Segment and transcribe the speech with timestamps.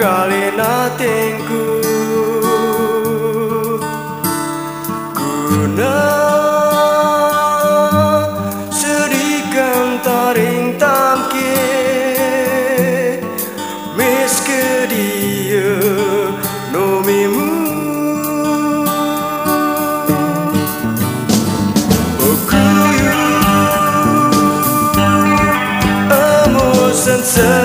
[0.00, 1.84] Kalina tingku
[5.12, 6.00] Guna
[8.72, 11.52] Sedikan taring tamke
[13.92, 15.68] Miske dia
[16.72, 17.52] Nomimu.
[22.24, 23.20] Okuyu
[26.08, 27.59] Amo sensei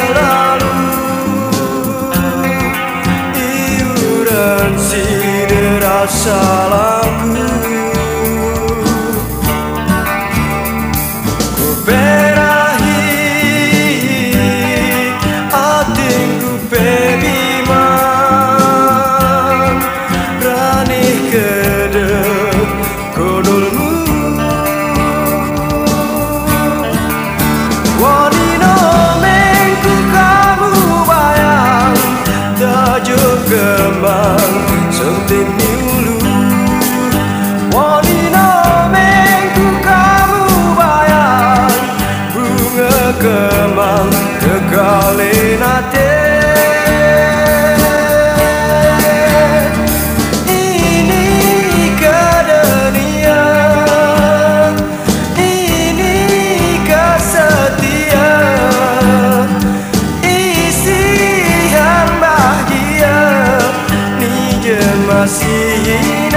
[65.26, 66.35] assim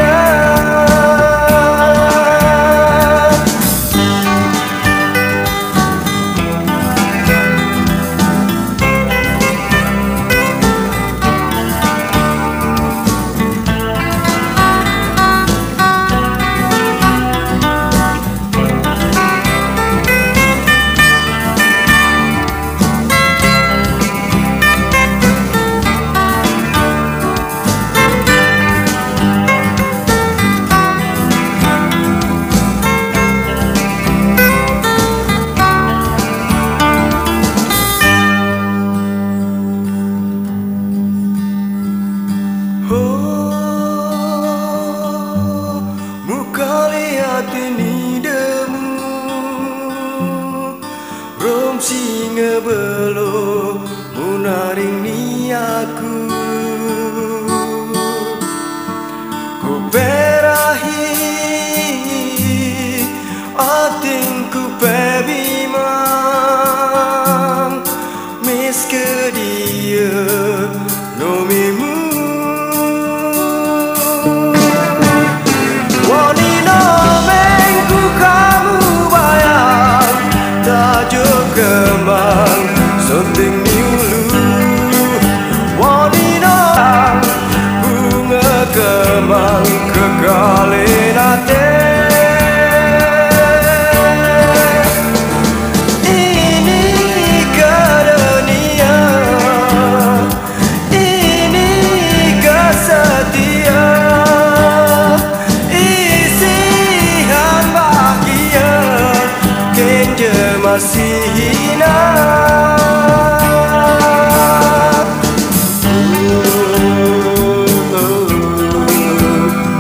[47.53, 48.87] tini demu
[51.43, 53.78] rom singa belo
[54.16, 56.38] munaring ni aku
[111.48, 111.94] Argentina.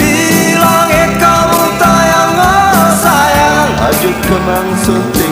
[0.00, 5.27] Bilang kamu tayang oh, sayang, lanjut kemang suntik.